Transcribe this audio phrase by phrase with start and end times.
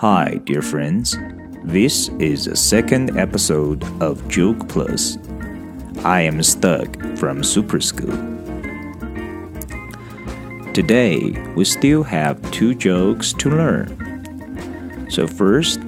[0.00, 1.16] Hi, dear friends.
[1.64, 5.18] This is the second episode of Joke Plus.
[6.04, 8.16] I am Stug from Super School.
[10.72, 15.06] Today, we still have two jokes to learn.
[15.10, 15.80] So, first,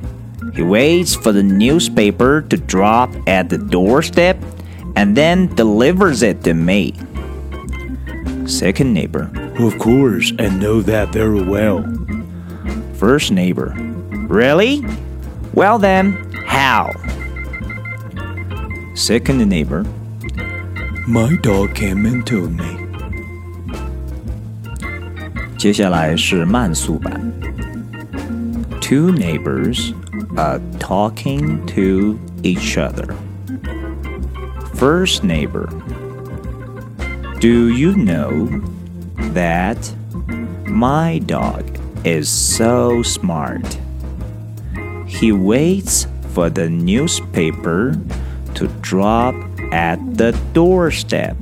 [0.56, 4.38] He waits for the newspaper to drop at the doorstep
[4.96, 6.94] and then delivers it to me.
[8.46, 9.30] Second neighbor.
[9.60, 11.86] Of course, I know that very well.
[12.96, 13.74] First neighbor.
[14.28, 14.84] Really?
[15.54, 16.14] Well then,
[16.46, 16.92] how?
[18.96, 19.86] Second neighbor.
[21.08, 22.78] My dog came and told me.
[25.58, 27.32] 接下来是慢速版。
[28.82, 29.94] Two neighbors
[30.36, 33.16] are talking to each other.
[34.77, 35.67] First neighbor,
[37.41, 38.47] do you know
[39.33, 39.95] that
[40.67, 43.79] my dog is so smart?
[45.07, 47.99] He waits for the newspaper
[48.55, 49.35] to drop
[49.73, 51.39] at the doorstep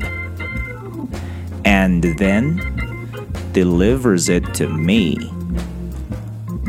[1.65, 5.19] and then delivers it to me.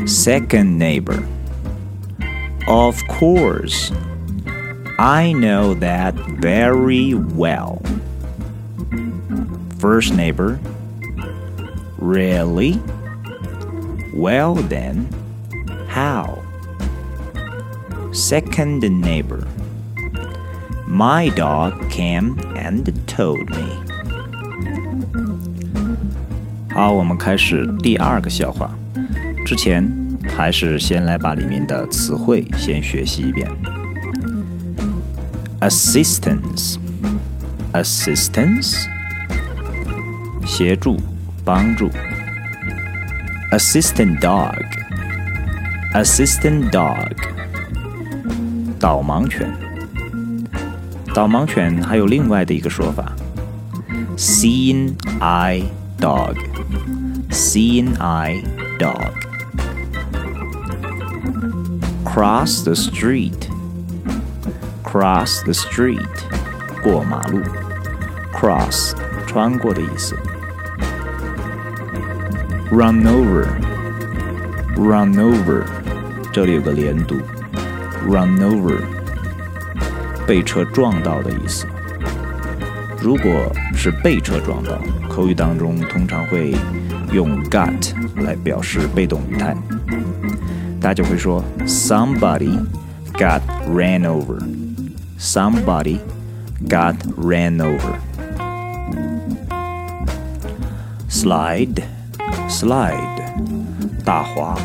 [0.04, 1.24] Second neighbor,
[2.66, 3.92] of course.
[4.97, 7.81] I know that very well.
[9.79, 10.59] First neighbor,
[11.97, 12.79] really?
[14.13, 15.07] Well then,
[15.87, 16.39] how?
[18.11, 19.47] Second neighbor,
[20.85, 23.81] my dog came and told me.
[26.73, 28.69] 好，我们开始第二个笑话。
[29.45, 29.89] 之前
[30.37, 33.49] 还是先来把里面的词汇先学习一遍。
[35.61, 36.77] assistance
[37.73, 38.87] assistance
[40.45, 40.99] 协助
[41.45, 41.89] 帮助
[43.51, 44.63] assistant dog
[45.93, 47.11] assistant dog
[48.79, 49.53] 导盲犬
[51.13, 53.13] 导盲犬还有另外的一个说法
[54.17, 55.63] seeing eye
[55.99, 56.35] dog
[57.29, 58.43] seeing eye
[58.79, 59.11] dog
[62.03, 63.49] cross the street
[64.96, 66.00] Cross the street，
[66.82, 67.42] 过马路。
[68.32, 68.94] cross，
[69.26, 70.16] 穿过的意思。
[72.70, 75.64] run over，run over，
[76.32, 77.14] 这里有个连读。
[78.08, 78.80] run over，
[80.26, 81.66] 被车撞到的意思。
[83.02, 84.80] 如果是被车撞到，
[85.10, 86.54] 口语当中通常会
[87.12, 87.92] 用 got
[88.22, 89.54] 来表示被动语态。
[90.80, 92.58] 大家就会说 somebody
[93.12, 94.38] got ran over。
[95.17, 95.99] somebody
[96.67, 97.99] got ran over.
[101.09, 101.83] Slide,
[102.49, 103.21] slide,
[104.03, 104.57] 大滑.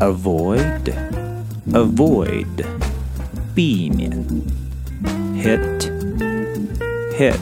[0.00, 0.92] Avoid,
[1.72, 2.64] avoid,
[3.54, 4.10] 避免.
[5.34, 5.90] Hit,
[7.16, 7.38] hit,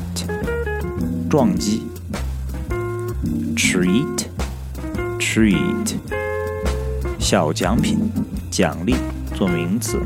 [1.30, 1.82] 撞击.
[3.56, 4.26] Treat,
[5.18, 5.96] treat,
[7.18, 8.10] 小奖品，
[8.50, 8.94] 奖励，
[9.34, 9.98] 做名词。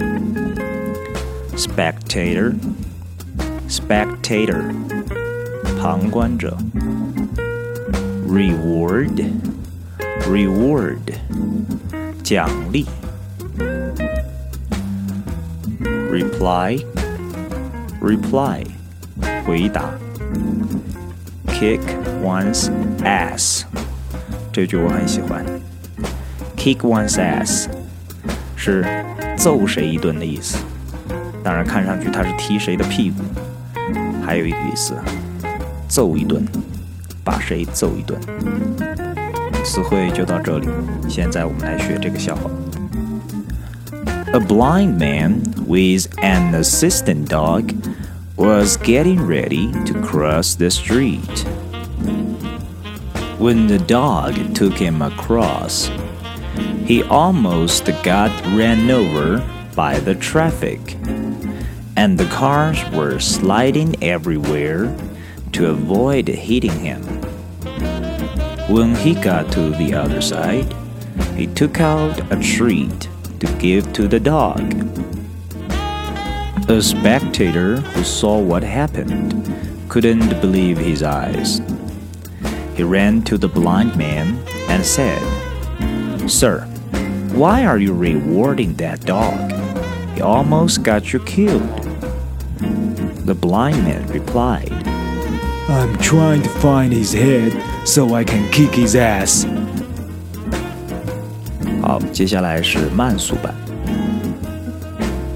[1.57, 2.55] spectator
[3.69, 4.73] spectator
[5.81, 6.57] 旁观者
[8.29, 9.25] reward
[10.29, 10.99] reward
[12.23, 12.87] 奖励
[16.11, 16.85] reply
[18.01, 18.65] reply
[19.45, 19.91] 回答
[21.47, 21.81] kick
[22.23, 22.71] one's
[23.03, 23.65] ass
[24.53, 25.45] 这句我很喜欢
[26.57, 27.69] kick one's ass
[28.57, 28.85] 是
[29.39, 30.59] 揍谁一顿的意思，
[31.45, 33.23] 当然看上去他是踢谁的屁股。
[34.25, 34.95] 还有一个意思，
[35.89, 36.47] 揍一顿，
[37.25, 38.21] 把谁揍一顿。
[39.65, 40.69] 词汇就到这里，
[41.09, 42.51] 现在我们来学这个笑话。
[44.33, 47.75] A blind man with an assistant dog
[48.37, 51.45] was getting ready to cross the street.
[53.41, 55.91] When the dog took him across,
[56.87, 59.43] he almost got ran over
[59.75, 60.97] by the traffic,
[62.06, 64.96] and the cars were sliding everywhere
[65.52, 67.02] to avoid hitting him.
[68.70, 70.72] When he got to the other side,
[71.36, 73.10] he took out a treat
[73.40, 74.62] to give to the dog.
[76.70, 79.52] A spectator who saw what happened
[79.90, 81.60] couldn't believe his eyes.
[82.76, 84.38] He ran to the blind man
[84.70, 85.20] and said,
[86.30, 86.66] Sir,
[87.34, 89.52] why are you rewarding that dog?
[90.14, 91.95] He almost got you killed.
[93.25, 94.73] The blind man replied,
[95.69, 97.53] I'm trying to find his head
[97.87, 99.47] so I can kick his ass.
[101.83, 103.55] 好，接下来是慢速版。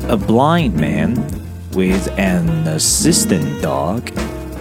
[0.08, 1.16] A blind man
[1.72, 4.02] with an assistant dog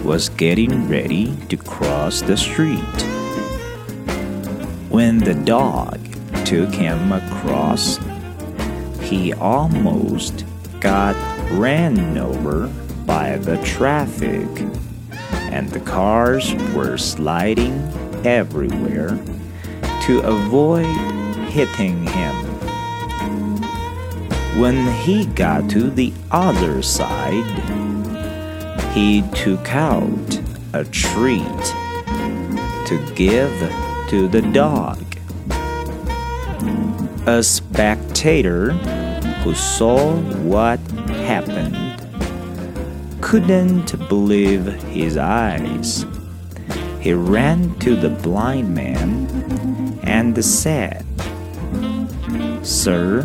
[0.04, 2.78] was getting ready to cross the street.
[4.90, 5.98] When the dog
[6.44, 7.98] took him across,
[9.02, 10.44] he almost
[10.80, 11.14] got
[11.58, 12.68] ran over
[13.09, 14.47] by the traffic,
[15.51, 17.73] and the cars were sliding
[18.23, 19.17] everywhere
[20.03, 20.85] to avoid
[21.49, 22.35] hitting him.
[24.61, 27.49] When he got to the other side,
[28.93, 30.41] he took out
[30.73, 31.65] a treat
[32.85, 33.57] to give
[34.09, 35.03] to the dog.
[37.25, 38.73] A spectator
[39.41, 40.79] who saw what
[41.25, 41.88] happened
[43.29, 46.03] couldn't believe his eyes.
[46.99, 51.05] He ran to the blind man and said,
[52.63, 53.21] Sir,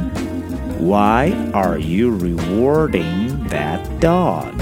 [0.76, 4.60] why are you rewarding that dog?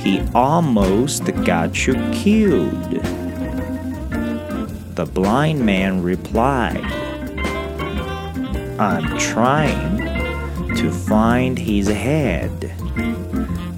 [0.00, 3.00] He almost got you killed.
[4.96, 6.84] The blind man replied,
[8.78, 9.96] I'm trying
[10.76, 12.74] to find his head